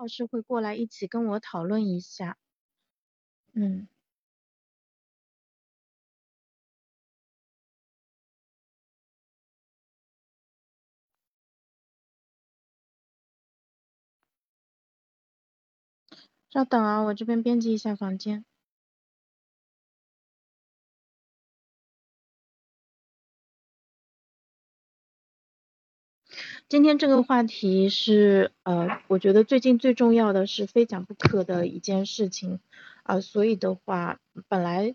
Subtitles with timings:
[0.00, 2.36] 老师会过来一起跟我讨论一下。
[3.54, 3.86] 嗯。
[16.52, 18.44] 稍等啊，我这边编辑一下房间。
[26.70, 32.60] 今天这个话题是呃，我觉得最近最重要的是非讲不可的一件事情
[33.02, 34.94] 啊，所以的话，本来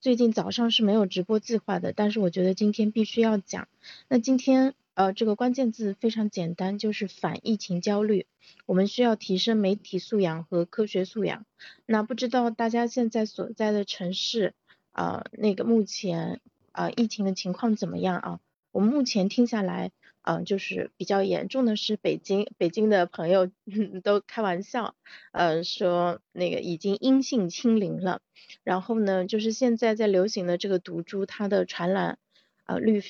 [0.00, 3.68] 最近早上是没有直播计划的，但是我觉得今天必须要讲。
[4.08, 4.74] 那今天。
[4.96, 8.26] 呃，这个关键字非常简单，就是反疫情焦虑。
[8.64, 11.44] 我们需要提升媒体素养和科学素养。
[11.84, 14.54] 那不知道大家现在所在的城市
[14.92, 18.40] 啊，那个目前啊疫情的情况怎么样啊？
[18.70, 19.90] 我们目前听下来，
[20.24, 23.50] 嗯，就是比较严重的是北京，北京的朋友
[24.02, 24.94] 都开玩笑，
[25.32, 28.20] 呃，说那个已经阴性清零了。
[28.62, 32.18] 然后呢，就是现在在流行的这个毒株，它的传染
[32.64, 33.02] 啊率。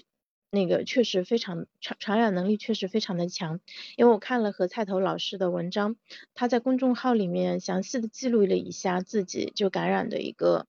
[0.50, 3.58] 那个确实非常传传染能力确实非常的强，
[3.96, 5.96] 因为我看了何菜头老师的文章，
[6.32, 10.68] 他在公众号里面详细的记录了一下自己就感染的一个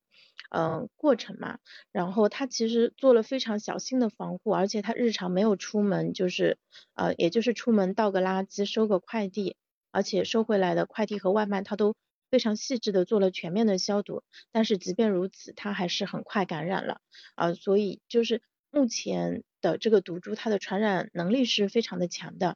[0.50, 1.60] 嗯过程嘛，
[1.92, 6.58] 然后他其实做了非常小心的防护，而且他日常没有出门，就是
[6.94, 9.56] 呃也就是出门倒个垃圾收个快递，
[9.92, 11.96] 而且收回来的快递和外卖他都
[12.32, 17.02] 非常细致的做了全面的消毒，但是即便如此，他还是很快感染了。
[17.36, 18.42] 啊，所以就是
[18.72, 19.44] 目前。
[19.62, 22.56] 的这个毒株，它的传染能力是非常的强的，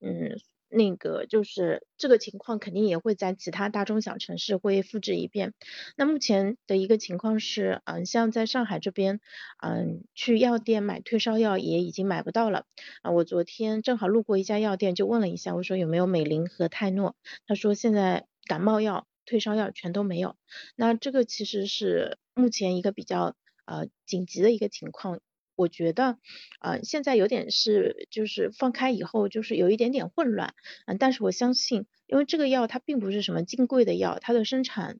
[0.00, 0.38] 嗯，
[0.74, 5.54] 那个就是这个情况肯定也会在其他大中小城市会复制一遍。
[5.96, 9.20] 那目前的一个情况是，嗯，像在上海这边，
[9.62, 12.66] 嗯，去药店买退烧药也已经买不到了。
[13.02, 17.14] 啊，我昨天正好路过一家药店，就问了一下，我说有没有美林和泰诺？
[17.46, 20.34] 他说现在感冒药、退烧药全都没有。
[20.74, 25.20] 那这个其实是目前一个比较呃紧急的一个情况。
[25.56, 26.18] 我觉得，
[26.60, 30.54] 呃，现在有点是就是放开以后就是有一点点混乱，
[30.86, 34.98] 嗯，但是我相信，因为这个药它并不是什么金贵的药，它的生产，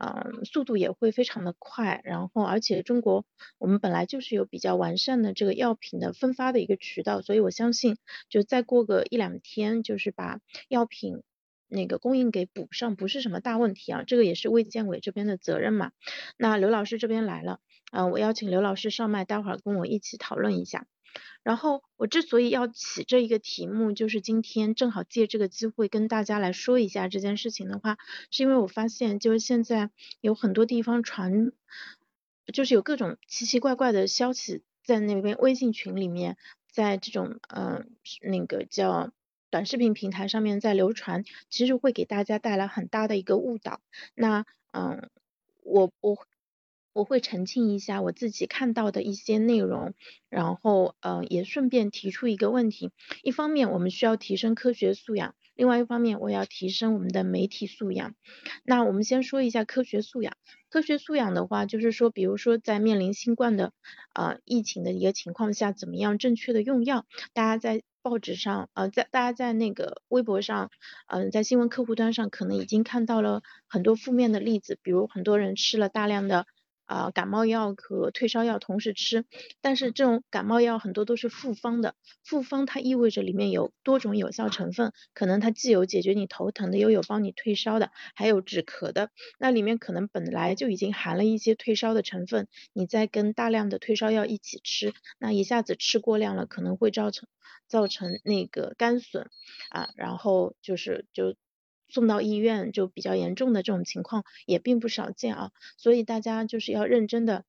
[0.00, 3.24] 嗯，速度也会非常的快，然后而且中国
[3.58, 7.96] 我们本来就是有比较完善的这个药品的分发的一个渠道，所以我相信，
[8.28, 11.22] 就再过个一两天，就是把药品。
[11.68, 15.90] 那个供应给补上不是什么大问题啊，这个也是卫健委这边的责任嘛。
[16.36, 17.58] 那刘老师这边来了，
[17.92, 20.86] 嗯，我邀请刘老师上麦，待会儿跟我一起讨论一下。
[21.42, 27.98] 然后我之所以要起这一个题目，就是今天正好借这个机会跟大家来说一下这件事情的话，
[28.30, 31.52] 是因为我发现就是现在有很多地方传，
[32.52, 36.36] 就是有各种奇奇怪怪的消息在那边微信群里面，
[36.70, 37.90] 在这种嗯
[38.22, 39.12] 那个叫。
[39.48, 43.80] 短视频平台上面在流传，其实会给大家带来很大的一个误导。
[44.14, 45.08] 那嗯，
[45.62, 46.26] 我我
[46.96, 49.92] 我会澄清一下我自己看到的一些内容，
[50.30, 52.90] 然后呃也顺便提出一个问题。
[53.22, 58.14] 一方面我们需要提升科学素养，另外一方面我要提升我们的媒体素养。
[58.64, 60.38] 那我们先说一下科学素养。
[60.70, 63.72] 科学素养的话，就是说，比如说在面临新冠的
[64.14, 67.04] 呃疫情的一个情况下，怎么样正确的用药？
[67.34, 70.70] 大家在报纸上，呃，在大家在那个微博上，
[71.08, 76.46] 嗯，在新闻客户端上，可能已经看到了很多负面的例子，比如很多人吃了大量的。
[76.86, 79.24] 啊，感冒药和退烧药同时吃，
[79.60, 97.28] 但是这种感冒药很多都是复方的，复方它意味着里面有多种有效成分，可能它既有解决你头疼的，又有帮你退烧的，还有止咳的，那里面可能本来就已经含了一些退烧的成分，你再跟大量的退烧药一起吃，那一下子吃过量了，可能会造成
[97.68, 99.28] 造成那个肝损
[99.70, 101.34] 啊，然后就是就。
[101.88, 107.44] 送到医院就比较严重的这种情况也并不少见啊，所以大家就是要认真的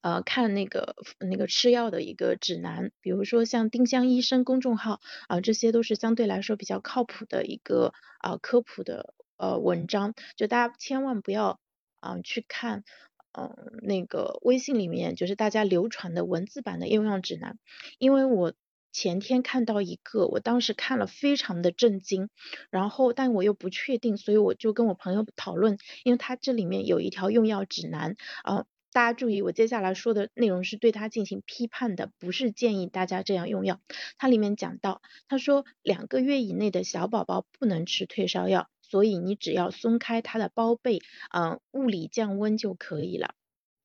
[0.00, 11.60] 呃看那个那个吃药的一个指南，比如说像丁香医生公众号啊，这些都是相对来说比较靠谱的一个啊科普的呃文章，就大家千万不要
[12.00, 12.82] 啊去看
[13.32, 17.58] 嗯那个微信里面就是大家流传的文字版的用药指南，
[17.98, 18.52] 因为我。
[18.92, 22.28] 前天看到一个，我当时看了非常的震惊，
[22.70, 33.80] 然后但我又不确定，所以我就跟我朋友讨论，因为它这里面有一条用药指南，啊，大家注意，我接下来说的内容是对它进行批判的，不是建议大家这样用药。
[34.16, 41.00] 它里面讲到，他说两个月以内的小宝宝不能吃退烧药，所以你只要松开它的包被，
[41.32, 43.34] 嗯，物理降温就可以了。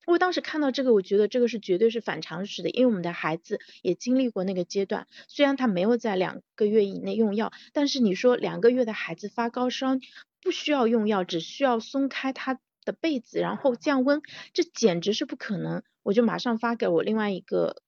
[0.06, 9.98] 我当时看到这个，我觉得这个是绝对是反常识的，因为我们的孩子也经历过那个阶段，虽然他没有在两个月以内用药，但是你说两个月的孩子发高烧
[10.42, 14.22] 不需要用药，只需要松开他的被子然后降温，
[14.54, 15.84] 这简直是不可能。
[16.04, 17.82] 我就马上发给我另外一个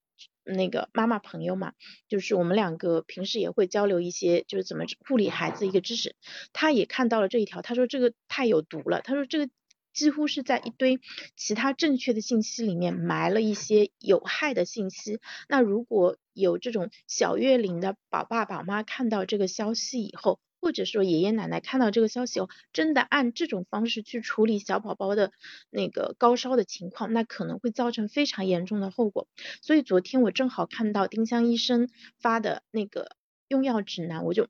[0.46, 1.74] 那个妈妈朋友嘛，
[2.08, 6.16] 就是我们两个平时也会交流一些就是怎么护理孩子一个知识，
[6.54, 9.50] 他也看到了这一条，他说这个太有毒了，他说这个。
[9.96, 11.00] 几乎是在一堆
[11.38, 15.20] 其他正确的信息里面埋了一些有害的信息。
[15.48, 25.32] 那如果有这种小月龄的宝爸宝妈看到这个消息以后，或者说爷爷奶奶看到这个消息后，真的按这种方式去处理小宝宝的
[25.70, 29.30] 那个高烧的情况，那可能会造成非常严重的后果。
[29.62, 31.90] 所以昨天我正好看到丁香医生
[32.20, 33.16] 发的那个
[33.48, 34.50] 用药指南，我就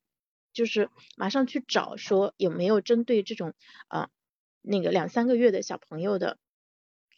[0.53, 3.53] 就是马上去找说有没有针对这种
[3.87, 4.09] 啊。
[4.67, 6.37] 那个两三个月的小朋友的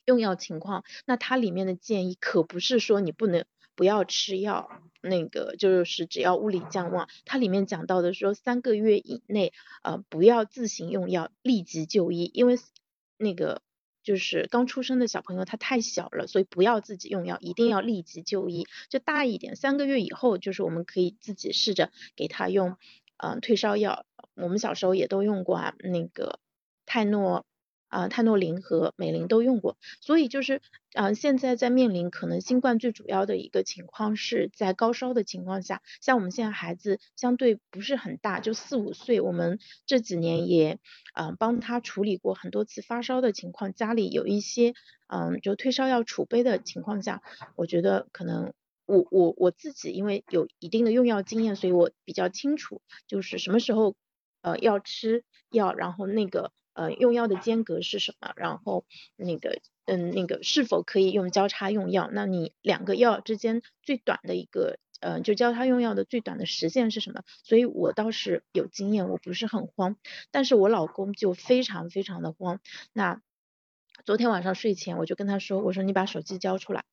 [0.05, 3.45] 用药情况，那它里面的建议可不是说你不能
[3.75, 4.69] 不要吃药，
[5.01, 9.53] 那个就是只要物理降温，它里面讲到的说三个月以内
[9.83, 12.55] 呃不要自行用药，立即就医，因为
[13.17, 13.61] 那个
[14.01, 18.65] 就是刚出生的小朋友他太小了，所以不要自己用药，一定要立即就医。
[18.89, 22.77] 就大一点，三个月以后就是我们可以自己试着给他用
[23.17, 24.05] 嗯退烧药，
[24.35, 26.39] 我们小时候也都用过啊那个。
[26.87, 27.45] 泰诺
[27.89, 30.61] 啊，泰诺林和美林都用过，所以就是
[30.93, 40.79] 啊，现在在面临可能新冠最主要的一个情况是在高烧的情况下，像我们现在孩子相对不是很大，就四五岁，我们这几年也
[41.13, 44.73] 嗯帮他处理过很多次发烧的情况，家里有一些
[45.07, 47.21] 嗯就退烧药储备的情况下，
[47.55, 48.51] 我觉得可能
[48.85, 53.95] 我我我自己因为有一定的用药经验，所以我比较清楚就是什么时候
[54.41, 56.51] 呃要吃药，然后那个。
[56.77, 58.33] 呃，用药的间隔是什么？
[58.35, 58.85] 然后
[59.15, 62.07] 那个，嗯，那个是否可以用交叉用药？
[62.13, 67.23] 那你两个药之间最短的一个，呃，就交叉用药的最短的时限是什么？
[67.43, 69.97] 所以我倒是有经验，我不是很慌。
[70.29, 72.59] 但是我老公就非常非常的慌。
[72.93, 73.23] 那
[74.05, 76.83] 昨天晚上睡前我就跟他说，我说你把手机交出来，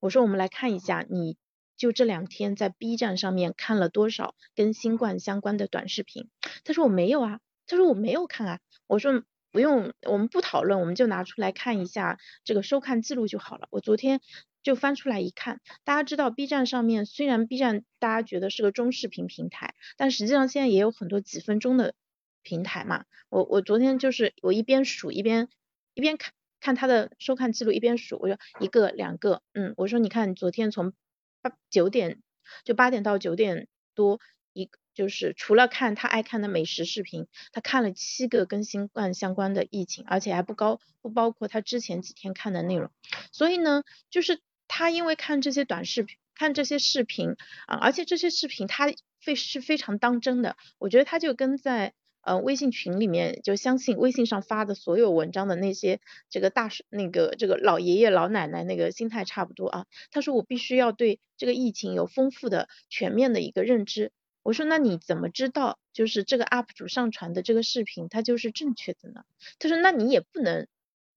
[0.00, 1.36] 我说我们来看一下，你
[1.76, 6.28] 就这两天在 B 站上面看了多少跟新冠相关的短视频？
[6.64, 7.38] 他说我没有啊。
[7.72, 13.66] 他说我没有看啊，我说不用，我们不讨论，我们就拿出来看一下这个收看记录就好了。
[13.70, 14.20] 我昨天
[14.62, 21.94] 就翻出来一看，大家知道 B 站上面虽然 B 站大家觉得是个中视频平台，但实际上现在也有很多几分钟的
[22.42, 23.06] 平台嘛。
[23.30, 25.48] 我我昨天就是我一边数一边
[25.94, 30.92] 一边看看他的收看记录，一边数，我说一个两个，嗯，我说你看昨天从
[31.40, 32.20] 八九点
[32.64, 34.20] 就八点到九点多
[34.52, 34.68] 一。
[34.94, 42.90] 就是除了看他爱看的美食视频，他看了七个跟新冠相关的疫情，而且还不高不包括他之前几天看的内容。
[43.32, 47.36] 所以呢，就是他因为看这些短视频，看这些视频
[47.66, 50.56] 啊，而且这些视频他非是非常当真的。
[50.78, 59.86] 我觉得他就跟在呃微信群里面就相信微信上发的所有文章的那些这个大那个这个老爷爷老奶奶那个心态差不多啊。
[60.10, 64.12] 他说我必须要对这个疫情有丰富的全面的一个认知。
[64.42, 69.24] 我说那你怎么知道就是这个 UP 主上传的这个视频它就是正确的呢？
[69.58, 70.66] 他说那你也不能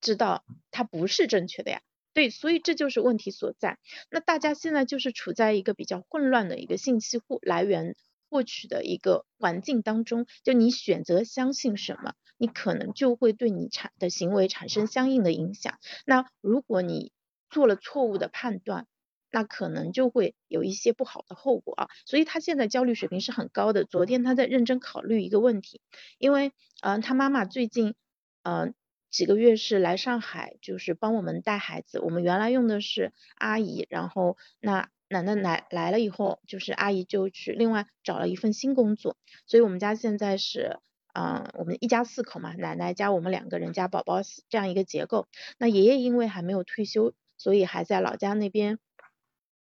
[0.01, 1.81] 知道它不是正确的呀。
[2.13, 3.77] 对，所以这就是问题所在。
[4.09, 7.97] 那大家现在就是处在一个比较混乱的一个信息获来源
[8.29, 15.77] 获取的一个环境当中，就你选择相信什么，你可能就会对你产的行为产生相应的影响。
[16.05, 17.11] 那如果你
[17.49, 18.87] 做了错误的判断，
[19.35, 23.83] 那可能就会有一些不好的后果啊，所以他现在焦虑水平是很高的。
[23.83, 25.81] 昨天他在认真考虑一个问题，
[26.19, 27.95] 因为嗯，他妈妈最近
[28.43, 28.73] 嗯
[29.11, 31.99] 几个月是来上海，就是帮我们带孩子。
[31.99, 40.79] 我们原来用的是阿姨，然后那奶奶来来了以后，就是阿姨就去另外找了一份新工作，所以我们家现在是
[41.13, 45.27] 嗯我们一家四口嘛，奶奶加我们两个人加宝宝这样一个结构。
[45.57, 48.79] 那爷爷因为还没有退休，所以还在老家那边。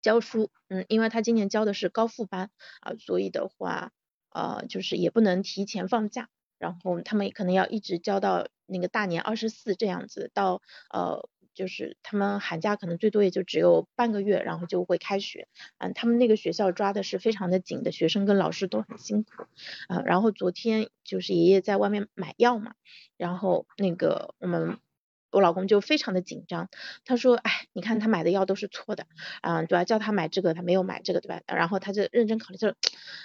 [0.04, 3.92] 教书，嗯，因为他今年教的是高复班啊，所以的话，
[4.30, 6.30] 呃，就是也不能提前放假，
[6.60, 19.48] 然后他们可能要一直教到那个大年二十四这样子，到呃，就是他们寒假可能最多也就只有半个月，然后就会开学，嗯，他们那个学校抓的是非常的紧的，学生跟老师都很辛苦，
[19.88, 22.76] 啊，然后昨天就是爷爷在外面买药嘛，
[23.18, 24.78] 然后那个我们。
[25.34, 26.70] 我老公就非常的紧张，
[27.06, 29.06] 他说，哎，你看他买的药都是错的，
[29.42, 29.84] 啊，对吧？
[29.84, 31.42] 叫他买这个，他没有买这个，对吧？
[31.48, 32.70] 然后他就认真考虑，就，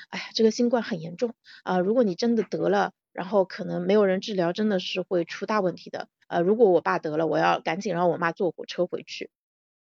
[0.09, 6.09] 哎，这个新冠很严重啊，如果你真的得了，然后可能没有人治疗，真的是会出大问题的。
[6.29, 9.31] 呃，如果我爸得了，我要赶紧让我妈坐火车回去。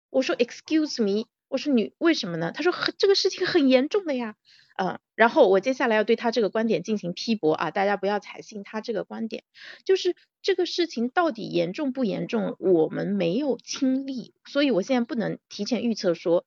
[0.09, 2.51] 我说 Excuse me，我说你为什么呢？
[2.53, 4.35] 他说这个事情很严重的呀。
[4.75, 9.43] 嗯，然后我接下来要对他这个观点进行批驳啊，大家不要采信他这个观点，
[9.85, 16.45] 就是这个事情到底严重不严重，我们没有亲历，所以我现在不能提前预测说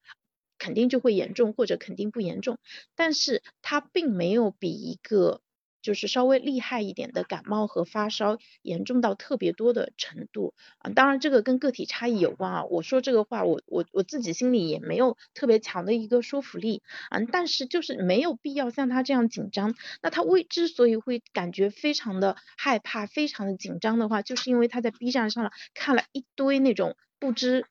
[0.58, 2.58] 肯定就会严重或者肯定不严重，
[2.94, 5.40] 但是它并没有比一个。
[5.80, 12.64] 就是稍微厉害一点的感冒和发烧严重到特别多的程度啊，当然这个跟个体差异有关啊。
[12.64, 19.75] 我说这个话，我我我自己心里也没有特别强的一个说服力啊，但是就是没有必要像他这样紧张。
[20.02, 27.66] 那他为之所以会感觉非常的害怕、非常的紧张的话，就是因为他在 B 站上了看了一堆那种不知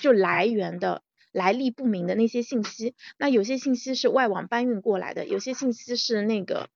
[0.00, 2.94] 就来源的、来历不明的那些信息。
[3.18, 6.68] 那有些信息是外网搬运过来的，有些信息是那个。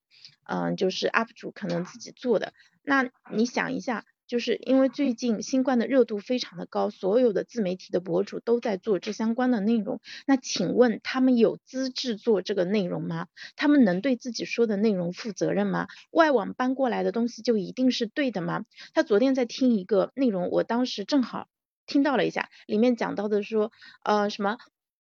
[0.46, 2.52] 嗯，就是 UP 主可能自己做的。
[2.82, 10.00] 那你想一下，就是因为最近新冠的热度非常的高，所有的自媒体的博主都在做这相关的内容。
[10.26, 13.26] 那请问他们有资质做这个内容吗？
[13.56, 15.88] 他们能对自己说的内容负责任吗？
[16.10, 18.64] 外网搬过来的东西就一定是对的吗？
[18.92, 21.48] 他昨天在听一个内容，我当时正好
[21.86, 24.58] 听到了一下，里面讲到的说，呃，什么？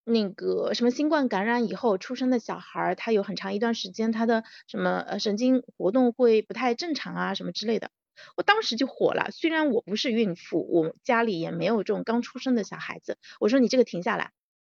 [0.09, 7.91] 那个什么新冠感染以后出生的小孩，他有很长一段时间他的什么呃神经活动会不太正常啊什么之类的，
[8.37, 9.33] 我当时就火了。
[9.33, 14.31] 虽然我不是孕妇，我家里也没有这种刚出生的小孩子，我说你这个停下来，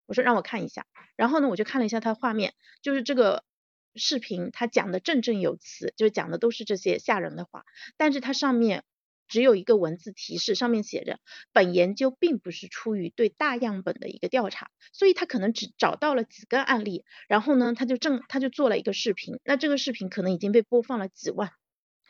[0.06, 0.84] 我说让我看一下。
[1.14, 3.44] 然后呢，我就看了一下他的画面，就是这个
[3.94, 7.64] 视频他讲的振振有词，就是讲的都是这些吓人的话，
[7.96, 8.82] 但是它上面。
[9.30, 11.18] 只有一个文字提示，上面写着
[11.52, 21.52] 本研究并不是出于对大样本的一个调查，所以他可能只找到了几个案例，然后呢，他就正他就做了一个视频，那这个视频可能已经被播放了几万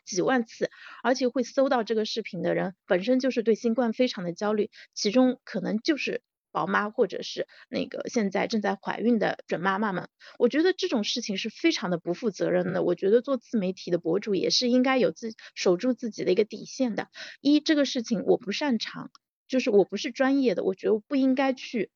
[0.05, 0.71] 几万次，
[1.05, 6.23] 而且会搜到这个视频的人本身就是对新冠非常的焦虑，其中可能就是。
[6.53, 12.83] 宝妈或者是那个现在正在怀孕的准妈妈们，我觉得这种事情是非常的不负责任的。
[12.83, 17.09] 我觉得做自媒体的博主也是应该有自守住自己的一个底线的。
[17.41, 19.11] 一这个事情我不擅长，
[19.49, 21.91] 就是我不是专业的，我觉得我不应该去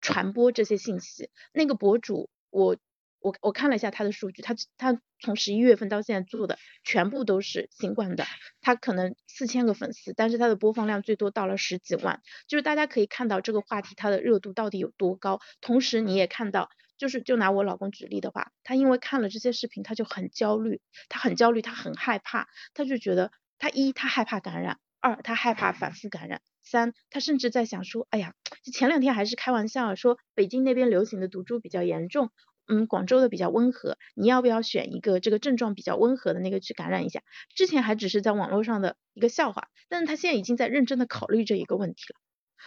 [0.00, 1.30] 传播这些信息。
[1.52, 2.76] 那个博主我。
[3.20, 8.24] 我我看了一下他的数据，他他从十一月份到现在做的全部都是新冠的，
[8.60, 15.40] 他可能四千个粉丝，但是他的播放量最多到了十几万，就是大家可以看到这个话题它的热度到底有多高。
[15.60, 32.30] 同时你也看到，就是就拿我老公举例的话，他因为看了这些视频，他就很焦虑，他很焦虑，他很害怕，他就觉得他一他害怕感染，二他害怕反复感染，三他甚至在想说，哎呀，就前两天还是开玩笑说北京那边流行的毒株比较严重。
[32.68, 37.22] 嗯，广州的比较温和，你要不要选一个这个症状比较温和的那个去感染一下？
[37.54, 42.20] 之前还只是在网络上的一个笑话，但是他现在已经在认真的考虑这一个问题了。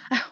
[0.09, 0.31] 哎呀，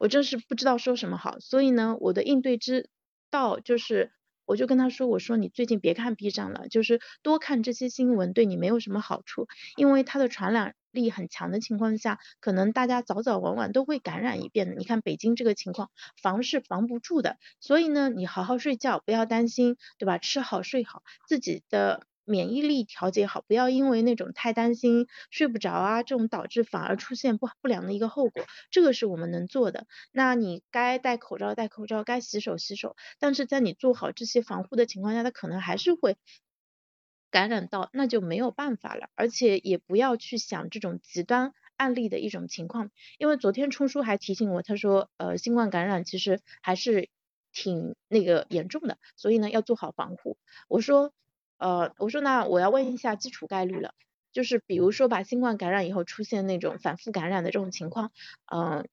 [0.00, 1.38] 我真是不知道说什么好。
[1.40, 2.88] 所以呢，我的应对之
[3.30, 4.10] 道就是，
[4.46, 10.74] 我就跟他说，我说你最近别看 B 站了，就是多看这些新闻对你没有什么好处，因为它的传染。
[10.94, 14.74] 力很强的情况下，可能大家早早晚晚都会感染一遍的。
[14.74, 15.90] 你看北京这个情况，
[16.22, 17.36] 防是防不住的。
[17.60, 20.16] 所以呢，你好好睡觉，不要担心，对吧？
[20.18, 28.44] 吃好睡好，自己的免疫力调节好，不要因为那种太担心睡不着啊，这种导致反而出现不不良的一个后果。
[28.70, 29.86] 这个是我们能做的。
[30.12, 32.96] 那你该戴口罩戴口罩，该洗手洗手。
[33.18, 36.16] 但是在你做好这些防护的情况下，它可能还是会。
[37.34, 47.08] 感染到那就没有办法了，而且也不要去想这种极端案例的一种情况，因为昨天冲叔还提醒我，他说呃新冠感染其实还是
[47.52, 50.38] 挺那个严重的，所以呢要做好防护。
[50.68, 51.12] 我说
[51.58, 53.94] 呃我说那我要问一下基础概率了，
[54.30, 58.12] 就是比如说把新冠感染以后出现那种反复感染的这种情况，
[58.46, 58.86] 嗯，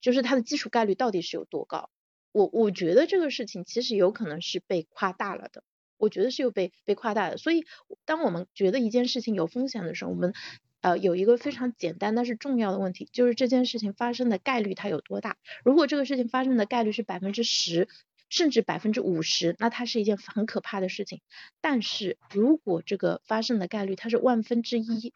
[0.00, 1.90] 就是它的基础概率到底是有多高？
[2.32, 5.62] 我我觉得这个事情其实有可能是被夸大了的。
[5.98, 7.64] 我觉得是有被被夸大的，所以
[8.04, 10.34] 当我们觉得一件事情有风险的时候，我们
[10.80, 15.36] 呃有一个非常简单但是重要的问题，就是这件事情发生的概率它有多大？
[15.64, 17.88] 如果这个事情发生的概率是百分之十，
[18.28, 21.20] 甚至百分之五十，那它是一件很可怕的事情。
[21.60, 25.12] 但是如果这个发生的概率它是万分之一，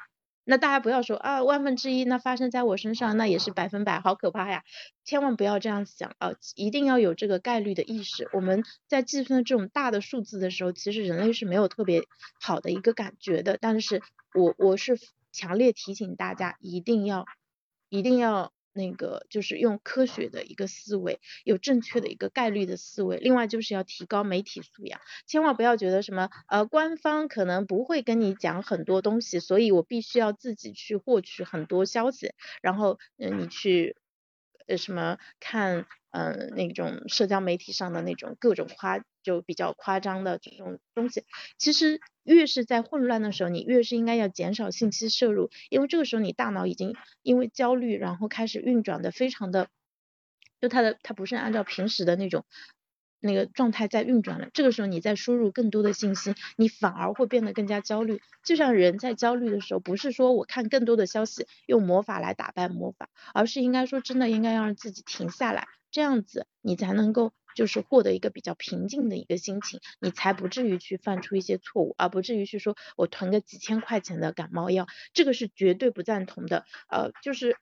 [0.50, 4.64] 那大家不要说啊万分之一，那发生在我身上那也是百分百，好可怕呀！
[5.04, 8.28] 千万不要这样想啊，一定要有这个概率的意识。
[8.32, 12.02] 我们在计算这种大的数字的时候，其实人类是没有特别
[12.40, 13.58] 好的一个感觉的。
[13.60, 14.02] 但是
[14.34, 14.98] 我我是
[15.30, 17.26] 强烈提醒大家，一定要
[17.88, 23.18] 一定要那个就是用科学的一个思维，有正确的一个概率的思维。
[23.18, 33.96] 另外就是要提高媒体素养，千万不要觉得什么呃官方可能不会跟你讲很多东西，所以我必须要自己去获取很多消息，然后嗯你去
[34.66, 41.24] 呃什么看嗯那种社交媒体上的那种各种夸就比较夸张的这种东西。
[41.58, 49.68] 其实越是在混乱的时候，你越是应该要减少信息摄入，因为这个时候你大脑已经因为焦虑，然后开始运转的非常的，
[50.60, 52.44] 就它的它不是按照平时的那种
[53.20, 54.48] 那个状态在运转了。
[54.54, 58.20] 这个时候你再输入更多的信息，你反而会变得更加焦虑。
[58.44, 67.32] 就像人在焦虑的时候，不是说我看更多的消息，用魔法来打败魔法，而是应该说真的应该要让自己停下来，这样子你才能够。
[67.54, 76.64] 就是获得一个比较平静的一个心情，你才不至于去犯出一些错误，而不至于去说我囤个几千块钱的感冒药，这个是绝对不赞同的。
[76.88, 77.56] 呃，就是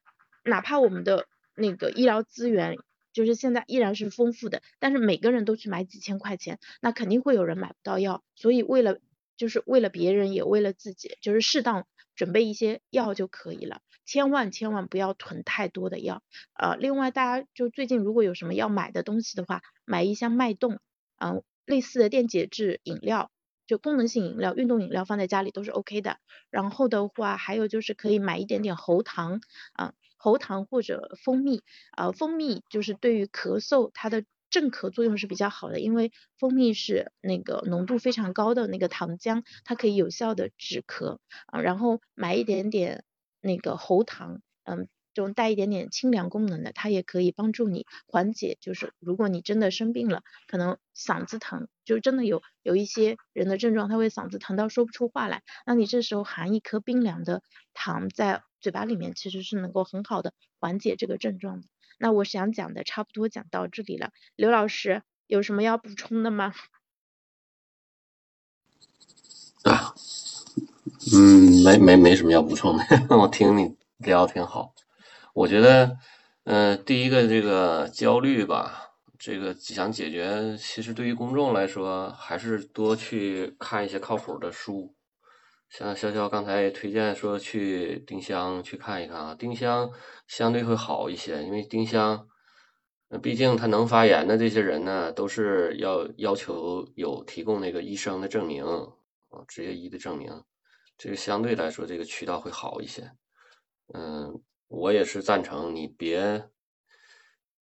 [0.45, 2.77] 哪怕我们的那个医疗资源，
[3.13, 8.23] 就是现在依然是丰富的，但是每个人都去买几千块钱，那肯定会有人买不到药。
[8.35, 8.99] 所以为了
[9.37, 13.81] 就是为了别人也为了自己，就是适当准备一些药就可以了。
[14.09, 16.23] 千万千万不要囤太多的药，
[16.55, 20.79] 呃，另外大家就最近如果有什么要买的东西的话，买一箱脉动，
[21.19, 23.31] 嗯，类似的电解质饮料，
[23.67, 26.17] 就功能性饮料、运动饮料放在家里都是 OK 的。
[26.49, 29.43] 然后的话，还有就是可以买一点点喉糖，
[29.75, 31.61] 啊，喉糖或者蜂蜜，
[31.95, 43.05] 呃，蜂蜜就是对于咳嗽它的镇咳作用是比较好的，因为蜂蜜是那个浓度非常高的那个糖浆，它可以有效的止咳，啊，然后买一点点。
[43.41, 48.59] 那个喉糖，嗯，这种带一点点清凉功能的，它也可以帮助你缓解。
[48.61, 57.43] 就是如果你真的生病了，可能嗓子疼，就真的有有一些人的症状，他会嗓子疼到说不出话来，那你这时候含一颗冰凉的
[57.75, 61.67] 糖在嘴巴里面，其实是能够很好的缓解这个症状的。
[61.99, 66.55] 那我想讲的差不多讲到这里了，刘老师有什么要补充的吗？
[69.65, 69.95] 啊。
[71.15, 72.85] 嗯，没没没什么要补充的，
[73.17, 74.75] 我听你聊挺好。
[75.33, 75.97] 我觉得，
[76.45, 84.95] 嗯，第一个这个焦虑吧，这个想解决，其实对于公众来说，还是多去看一些靠谱的书。
[85.71, 89.91] 像潇潇刚才也推荐说去丁香去看一看啊，丁香
[90.27, 92.27] 相对会好一些，因为丁香，
[93.23, 100.43] 毕竟他能发言的这些人呢，都是要要求有提供那个医生的证明啊，执业医的证明。
[100.99, 103.09] 这个相对来说，这个渠道会好一些。
[103.95, 106.51] 嗯，我也是赞成你别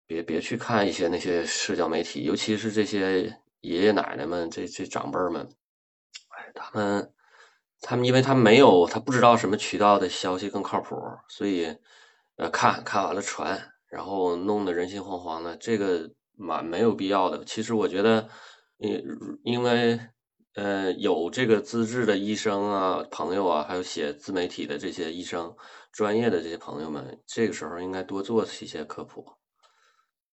[0.06, 3.24] 别别去看一些那些社交媒体，尤其是这些
[3.60, 5.46] 爷爷奶奶们、这这长辈们，
[6.30, 7.12] 哎，他们
[7.82, 10.96] 他们，因为他没有，他不知道什么渠道的消息更靠谱，
[11.28, 11.76] 所以
[12.36, 17.44] 呃，看看完了传，然后弄得人心惶惶的，这个蛮没有必要的。
[17.44, 18.28] 其实我觉得，
[18.78, 19.04] 因
[19.44, 20.00] 因为。
[20.56, 25.54] 呃，有这个资质的医生啊，朋友啊，还有写自媒体的这些医生，
[25.92, 29.22] 专业的这些朋友们，这个时候应该多做一些科普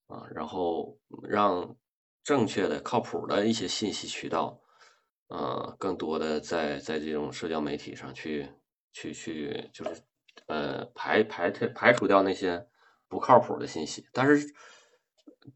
[0.07, 1.75] 啊，然后让
[2.23, 4.57] 正确的、靠谱的一些信息渠道，
[5.27, 8.47] 呃，更多的在在这种社交媒体上去
[8.93, 10.01] 去去，就是
[10.47, 12.65] 呃排排排排除掉那些
[13.09, 14.05] 不靠谱的信息。
[14.13, 14.47] 但是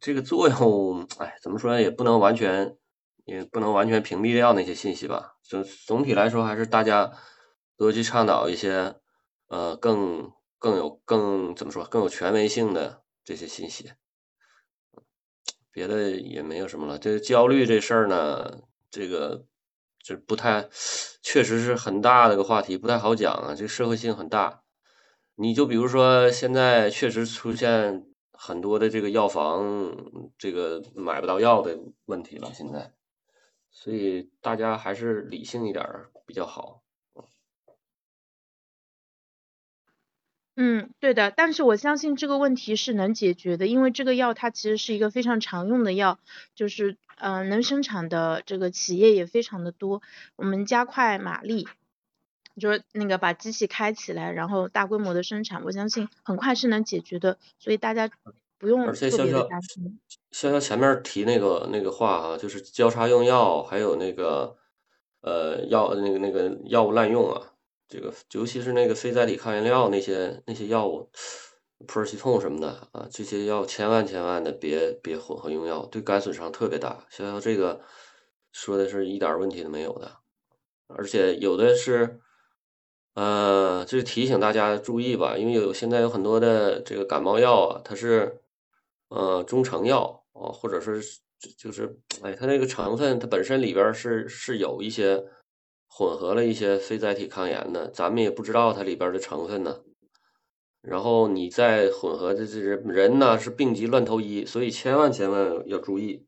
[0.02, 2.78] 这个作用，哎，怎么说也不能完全。
[3.28, 5.36] 也不能完全屏蔽掉那些信息吧。
[5.44, 7.12] 总总体来说，还是大家
[7.76, 8.96] 多去倡导一些，
[9.48, 13.92] 呃，更更有更怎么说更有权威性的这些信息。
[15.70, 16.98] 别的也没有什么了。
[16.98, 19.46] 这焦虑这事儿呢，这个
[20.00, 20.68] 这不太，
[21.22, 23.54] 确实是很大的个话题，不太好讲啊。
[23.54, 24.64] 这社会性很大。
[25.36, 29.96] 你就比如说，现在确实出现很多的这个药房
[30.38, 32.97] 这个买不到药的问题了，现在。
[33.80, 35.86] 所以大家还是理性一点
[36.26, 36.82] 比较好。
[40.56, 46.18] 嗯，对的，但是我相信这个问题是能解决的，因为这个药它其实是一个非常常用的药，
[46.56, 50.02] 就是嗯能生产的这个企业也非常的多。
[50.36, 51.68] 我们加快马力，
[52.60, 57.38] 就是那个把机器开起来，然后大规模的生产，我相信很快是能解决的。
[57.60, 58.10] 所以大家。
[58.58, 60.00] 不用特别的担心。
[60.32, 64.56] 像像前面提那个那个话啊，就是交叉用药，还有那个
[65.22, 67.54] 呃药那个那个药物滥用啊，
[67.88, 71.10] 这个尤其是那个非甾体抗炎药那些那些药物，
[71.88, 77.06] 普尔西痛什么的啊，这些药千万千万的别别混合用药，对肝损伤特别大。
[77.10, 77.82] 像像这个
[78.52, 80.18] 说的是一点问题都没有的，
[80.88, 82.20] 而且有的是
[83.14, 88.42] 呃，这提醒大家注意吧，因为有现在有很多的这个感冒药啊，它是
[89.10, 91.20] 呃中成药啊，或者说是
[91.58, 95.24] 就是哎，它那个成分它本身里边是是有一些
[95.88, 99.82] 混合了一些非甾体抗炎的，咱们也不知道它里边的成分呢。
[100.82, 106.26] 然后你再混合的这人人呢是病急乱投医，所以千万千万要注意，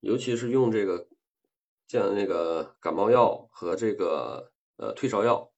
[0.00, 1.06] 尤其是用这个
[1.86, 5.52] 像那个感冒药和这个呃退烧药，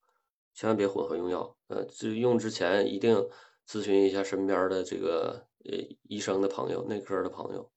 [0.55, 1.57] 千万别混合用药。
[1.69, 3.27] 呃，就用之前一定
[3.67, 7.71] 咨询一下身边的这个呃医生的朋友、内科的朋友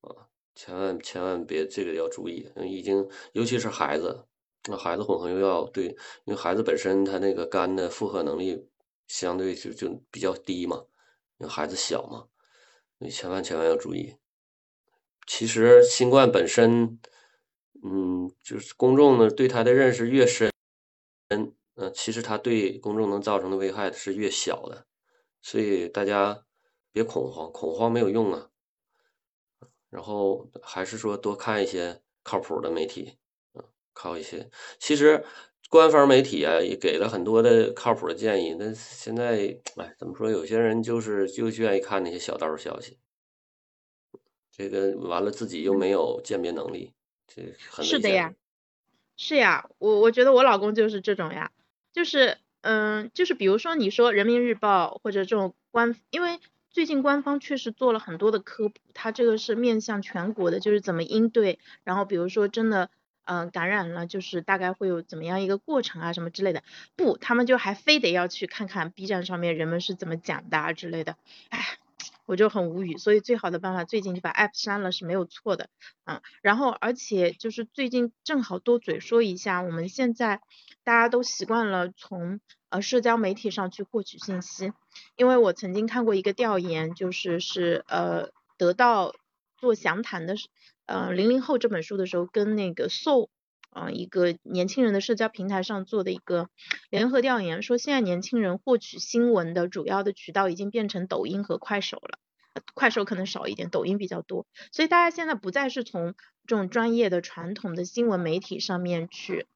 [0.00, 2.50] 啊，千万千万别这个要注意。
[2.64, 4.26] 已经尤其是孩子，
[4.68, 5.86] 那孩子混合用药，对，
[6.24, 8.66] 因为孩子本身他那个肝的负荷能力。
[9.12, 10.84] 相对就就比较低嘛，
[11.38, 12.28] 因为孩子小嘛，
[12.98, 14.14] 你千万千万要注意。
[15.26, 17.00] 其实新冠本身，
[17.82, 20.52] 嗯，就是公众呢对它的认识越深，
[21.74, 24.86] 嗯，其实它对公众能造成的危害是越小的，
[25.42, 26.44] 所以大家
[26.92, 28.50] 别恐慌，恐慌没有用啊。
[29.88, 33.18] 然后还是说多看一些靠谱的媒体，
[33.54, 35.24] 嗯，靠一些，其实。
[35.72, 38.56] 官方媒体啊，也给了很多的靠谱的建议。
[38.58, 40.28] 但现在，哎，怎么说？
[40.28, 42.98] 有些人就是就愿意看那些小道消息，
[44.50, 46.92] 这个完了自己又没有鉴别能力，
[47.28, 48.34] 这很是的呀，
[49.16, 51.52] 是呀，我我觉得我老公就是这种呀，
[51.92, 62.90] 就是嗯，就是比如说你说人民日报或者这种官，因为最近官方确实做了很多的科普，它这个是面向全国的，就是怎么应对，然后比如说真的。
[63.24, 66.64] 嗯，感染了就是大概会有怎么样一个过程啊，什么之类的。
[66.96, 71.16] 不，他们就还非得要去看看 B 站上面人们是怎么讲的啊之类的。
[71.50, 71.60] 哎，
[72.30, 72.96] 我就很无语。
[72.96, 75.68] 所以最好的办法，最近就把 App 删了是没有错的。
[76.04, 80.40] 嗯，然后而且就是最近正好多嘴说一下，我们现在
[80.84, 82.38] 大家都习惯了从
[82.68, 84.72] 呃社交媒体上去获取信息，
[85.16, 89.12] 因为我曾经看过一个调研，就是是呃得到
[89.58, 90.36] 做详谈的。
[90.86, 93.28] 呃，零零后这本书的时候，跟那个 So，
[93.70, 96.48] 啊，一个年轻人的社交平台上做的一个
[96.90, 102.18] 联合调研，说现在年轻人获取新闻的主要的渠道已经变成抖音和快手了，
[102.74, 106.14] 快手可能少一点，抖音比较多，所以大家现在不再是从
[106.46, 109.46] 这种专业的传统的新闻媒体上面去。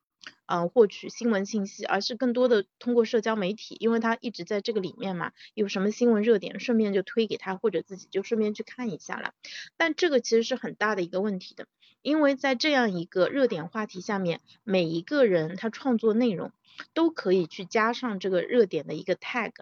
[0.47, 9.33] 嗯，获取新闻信息，而是更多的通过社交媒体，因为他一直在这个里面嘛，有什么新闻热点，顺便就推给他，或者自己就顺便去看一下了。
[9.79, 11.67] 但这个其实是很大的一个问题的，
[12.05, 16.53] 因为在这样一个热点话题下面，每一个人他创作内容
[16.93, 19.53] 都可以去加上这个热点的一个 tag。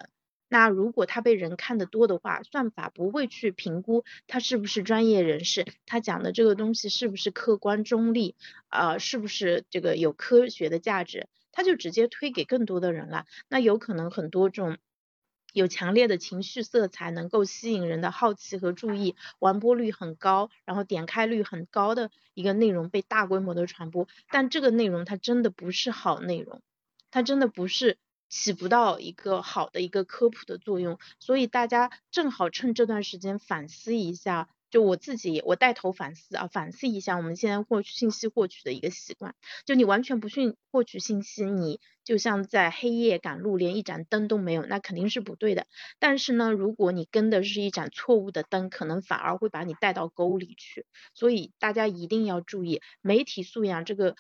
[0.48, 8.35] 那如果他被人看得多的话，算法不会去评估他是不是专业人士，他讲的这个东西是不是客观中立，
[8.70, 13.24] 呃，是不是这个有科学的价值，他就直接推给更多的人了。
[13.48, 14.78] 那有可能很多这种
[15.52, 26.60] 有强烈的情绪色彩，能够吸引人的好奇和注意，完播率很高，然后点开率很高的一个内容被大规模的传播，但这个内容它真的不是好内容，
[27.10, 27.98] 它真的不是。
[28.34, 45.66] 起不到一个好的一个科普的作用，所以大家正好趁这段时间反思一下，就我自己我带头反思啊，反思一下我们现在获取信息获取的一个习惯，就你完全不去获取信息，你就像在黑夜赶路，连一盏灯都没有，那肯定是不对的。
[45.98, 50.87] 但是呢，如果你跟的是一盏错误的灯，可能反而会把你带到沟里去。
[51.14, 54.16] 所以大家一定要注意媒体素养这个。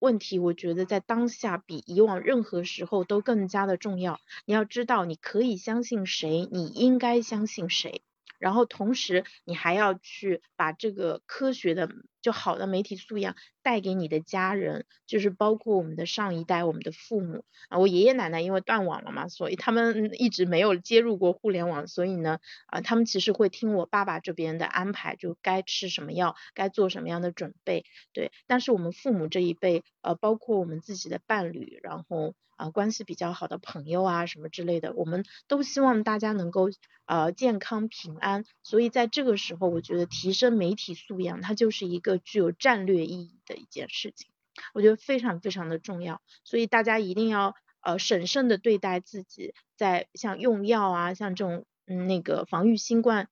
[0.00, 4.18] 问题我觉得在当下比以往任何时候都更加的重要。
[4.44, 8.02] 你要知道，你可以相信谁，你应该相信谁。
[8.42, 11.88] 然后同时，你还要去把这个科学的。
[12.22, 28.30] 就好的媒体素养带给你的家人，就是包括我们的上一代，我们的父母啊，我爷爷奶奶因为断网了嘛，所以他们一直没有接入过互联网，所以呢，啊，他们其实会听我爸爸这边的安排，就该吃什么药，该做什么样的准备，对。
[28.46, 36.70] 但是我们父母这一辈，呃，包括我们自己的伴侣，然后啊，关系比较好的朋友啊，什么之类的，我们都希望大家能够
[37.06, 42.11] 呃健康平安，所以在这个时候，我觉得提升媒体素养，它就是一个。
[42.18, 44.28] 具有战略意义的一件事情，
[44.74, 53.28] 我觉得非常非常的重要，所以大家一定要呃审慎的对待自己在像用药啊，像这种嗯那个防御新冠，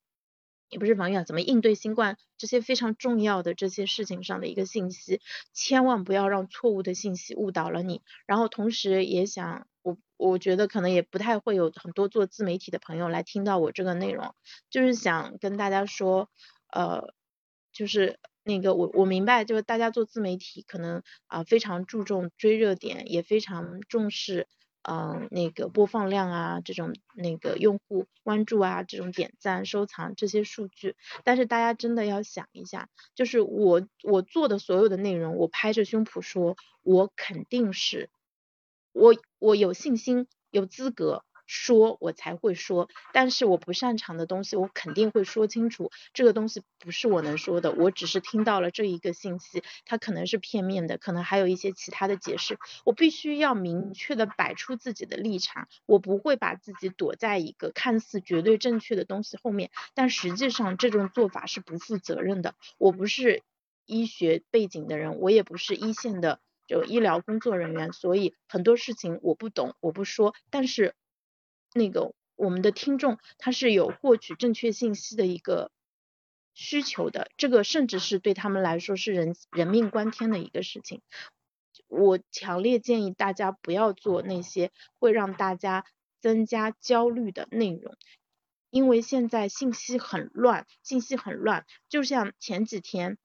[0.69, 5.21] 也不是防御啊，怎么应对新冠这些非常重要的这些事情上的一个信息，
[5.53, 8.03] 千万不要让错误的信息误导了你。
[8.27, 14.35] 然后同时也想我我觉得可能也不太会有很多做自媒体的朋友来听到我这个内容，
[14.71, 16.31] 就是想跟大家说
[16.73, 17.13] 呃
[17.73, 18.19] 就是。
[18.51, 24.49] 那个我我明白，就是大家做自媒体可能啊非常注重追热点，也非常重视
[24.83, 30.97] 嗯，那个播放量啊，这种那个用户关注啊，这种点赞、收藏这些数据。
[31.23, 38.11] 但是大家真的要想一下，就是我我做的所有的内容，我拍着胸脯说，我肯定是，
[38.93, 41.25] 我我有信心，有资格。
[41.53, 45.91] 说我才会说，但是我不擅长的东西，我肯定会说清楚。
[46.15, 52.57] 这个东西不是我能说的，我只是听到了这一个信息，它可能是片面的，可能还有一些其他的解释。
[52.85, 62.55] 我必须要明确的摆出自己的立场，我不会把自己躲在一个看似绝对正确的东西后面，但实际上这种做法是不负责任的。
[62.79, 63.43] 我不是
[63.87, 70.95] 医学背景的人，我也不是一线的就医疗工作人员，所以很多事情我不懂，我不说，但是。
[71.75, 75.71] 那个我们的听众他是有获取正确信息的一个
[76.55, 81.01] 需求的，这个甚至是对他们来说是人人命关天的一个事情。
[81.87, 85.85] 我强烈建议大家不要做那些会让大家
[86.21, 87.97] 增加焦虑的内容，
[88.71, 91.65] 因为现在信息很乱，信息很乱。
[91.89, 93.17] 就像前几天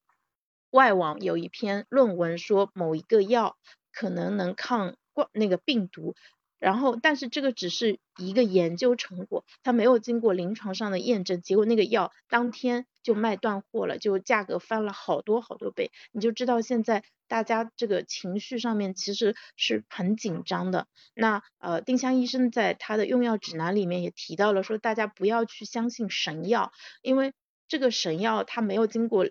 [0.69, 3.57] 外网有一篇论文说某一个药
[3.91, 6.15] 可能能抗冠那个病毒。
[6.59, 20.87] 然后，但是这个只是一个研究成果，它没有经过临床上的验证，结果那个药当天就卖断货了，就价格翻了好多好多倍，你就知道现在大家这个情绪上面其实是很紧张的。
[21.13, 27.33] 那呃，丁香医生在他的用药指南里面也提到了，说大家不要去相信神药，因为
[27.67, 29.27] 这个神药它没有经过。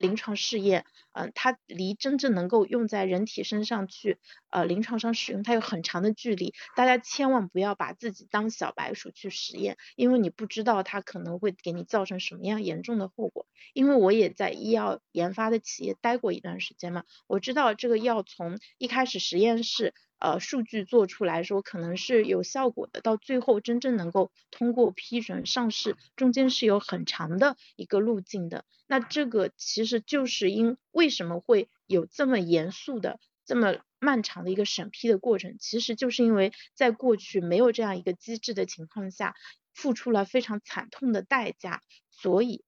[0.00, 6.54] 临床试验，嗯，它离真正能够用在人体身上去，呃，临床上使用，它有很长的距离。
[6.74, 13.46] 大家千万不要把自己当小白鼠去实验，因为你不知道它可能会给你造成什么样严重的后果。
[13.74, 19.92] 因为我也在医药研发的企业待过一段时间嘛，我知道这个药从一开始实验室。
[20.20, 28.66] 呃，数据做出来说可能是有效果的，到最后真正能够通过批准上市，中间是有很长的一个路径的。
[28.86, 39.34] 那这个其实就是因为什么会有这么严肃的、这么漫长的一个审批的过程，其实就是因为在过去没有这样一个机制的情况下，
[39.72, 42.62] 付出了非常惨痛的代价，所以，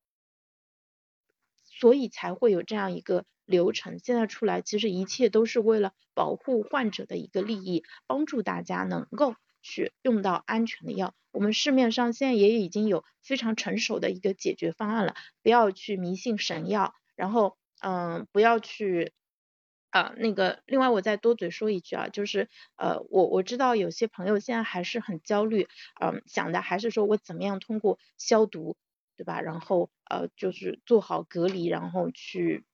[1.67, 3.27] 所以才会有这样一个。
[3.45, 11.15] 流程现在出来，其实一切都是为了保护患者的一个利益，帮助大家能够去用到安全的药。
[11.33, 19.13] 我们市面上现在也已经有非常成熟的一个解决方案了，不要去迷信神药，然后嗯，不要去
[19.91, 20.63] 啊那个。
[20.67, 25.69] 另外我再多嘴说一句啊，就是呃我我知道有些朋友现在还是很焦虑，
[26.01, 28.77] 嗯，想的还是说我怎么样通过消毒，
[29.17, 29.41] 对吧？
[29.41, 32.65] 然后呃就是做好隔离，然后去。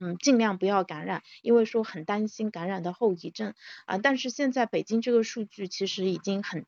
[0.00, 3.54] 嗯，尽量不要感染，因为说很担心感染的后遗症
[3.86, 3.98] 啊。
[3.98, 6.66] 但是现在北京这个数据其实已经很，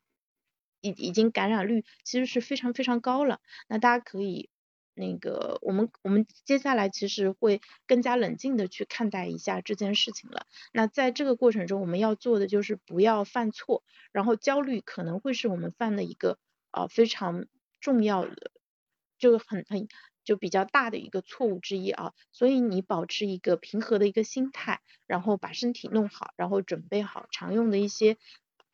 [0.81, 3.41] 已已经感染率其实是非常非常高了。
[3.69, 4.49] 那大家可以
[4.95, 10.47] 那个，我们我们接下来其实会更加冷静的去看待一下这件事情了。
[10.73, 16.39] 那在这个过程中，我们要做的就是不要犯错，然后焦虑可能会是我们犯的一个
[16.71, 17.47] 啊非常
[17.81, 18.53] 重要的，
[19.19, 19.89] 就很很。
[20.27, 28.19] 就比较大的一个错误之一啊，所以你保持一个平和的一个心态，然后把身体弄好，然后准备好常用的一些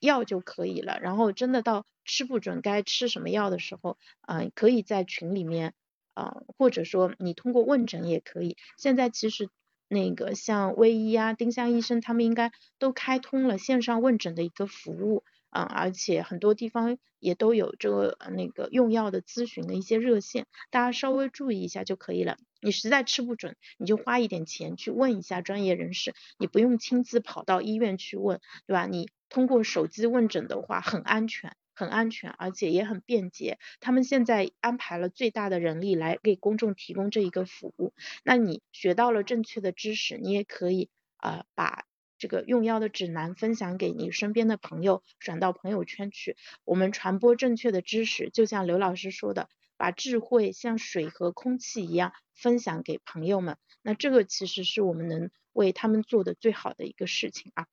[0.00, 0.98] 药就可以了。
[1.00, 5.74] 然后真的到吃不准该吃什么药的时候，嗯，可以在群里面
[6.14, 8.56] 啊，或者说你通过问诊也可以。
[8.78, 9.50] 现在其实
[9.88, 15.22] 那个像卫医啊、丁香医生他们应该都开通了线上问诊的一个服务。
[15.52, 22.38] 嗯，而且很多地方也都有这个那个用药的咨询的一些热线，大家稍微注意一下就可以了。
[22.62, 28.86] 你实在吃不准，你就花一点钱去问一下专业人士，你不用亲自跑到医院去问，对吧？
[28.86, 33.58] 你通过手机问诊的话，很安全，很安全，而且也很便捷。
[33.80, 37.92] 他们现在安排了最大的人力来给公众提供这一个服务。
[38.24, 40.88] 那你学到了正确的知识，你也可以
[41.18, 41.84] 啊把。
[42.22, 46.36] 这个用药的指南分享给你身边的朋友，转到朋友圈去。
[46.62, 53.56] 我们传播正确的知识，就像刘老师说的，把智慧像水和空气一样分享给朋友们。
[53.82, 57.66] 那这个其实是我们能为他们做的最好的一个事情啊。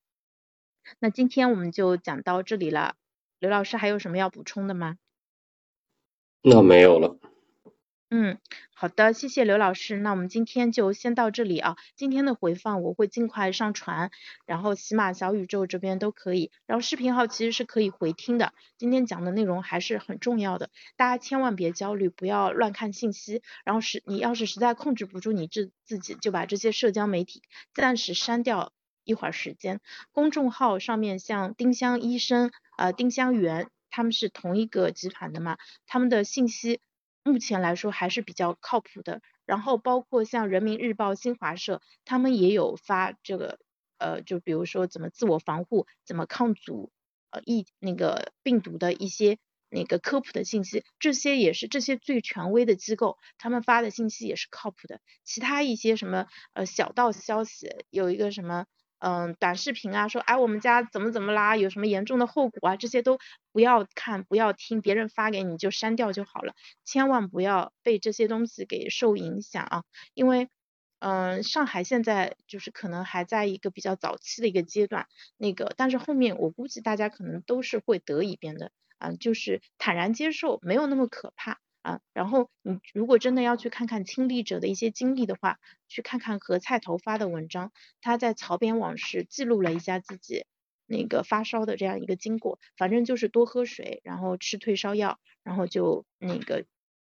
[0.98, 2.96] 那今天我们就讲到这里了，
[3.38, 4.96] 刘老师还有什么要补充的吗？
[6.42, 7.20] 那没有了。
[8.12, 8.38] 嗯，
[8.74, 9.96] 好的，谢谢刘老师。
[9.96, 11.76] 那我们今天就先到这里啊。
[11.94, 14.10] 今天的回放我会尽快上传，
[14.46, 16.50] 然后喜马小宇宙这边都可以。
[16.66, 18.52] 然后视频号其实是可以回听的。
[18.78, 23.42] 今天讲的内容还是很重要的，大家千万别焦虑，不要乱看信息。
[23.64, 27.42] 然后是你要是实在控制不住你自自己，就把这些社交媒体
[27.74, 28.72] 暂时删掉。
[29.04, 29.80] 一会儿时间。
[30.10, 36.80] 公众号上面像丁香医生、呃丁香园，他们是同一个集团的嘛，他们的信息
[37.22, 39.20] 目前来说还是比较靠谱的。
[39.46, 43.58] 然后包括像人民日报、新华社，他们也有发这个
[43.98, 46.92] 呃，就比如说怎么自我防护、怎么抗阻
[47.30, 49.38] 呃疫那个病毒的一些。
[49.72, 55.00] 那个科普的信息，这些也是这些最权威的机构，他们发的信息也是靠谱的。
[55.22, 58.66] 其他一些什么呃小道消息，有一个什么
[59.00, 63.18] 嗯短视频啊，说哎我们家怎么怎么啦，有什么严重的后果啊，这些都
[63.52, 69.82] 不要看不要听，别人发给你就删掉就好了，千万不要被这些东西给受影响啊，
[70.14, 70.48] 因为
[71.00, 78.70] 嗯上海现在就是可能还在一个比较早期的一个阶段，那个但是后面我估计大家可能都是会得一遍的。
[79.02, 82.00] 嗯，就是坦然接受，没有那么可怕啊。
[82.12, 90.46] 然后你如果真的要去看看亲历者的一些经历的话，去看看何菜头发的文章，他在草编往事记录了一下自己
[90.86, 92.58] 那个发烧的这样一个经过。
[92.76, 96.64] 反正就是多喝水，然后吃退烧药，然后就那个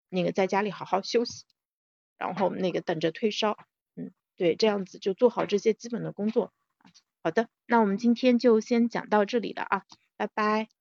[0.08, 1.44] 那个在家里好好休息，
[2.18, 3.58] 然后那个等着退烧。
[3.96, 6.52] 嗯，对，这样子就做好这些基本的工作。
[7.22, 9.84] 好的，那我们今天就先讲到这里了啊，
[10.16, 10.79] 拜拜。